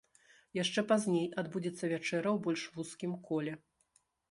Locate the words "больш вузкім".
2.49-3.17